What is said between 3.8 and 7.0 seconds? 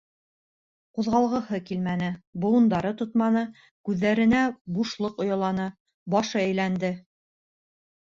күҙҙәренә бушлыҡ ояланы, башы әйләнде.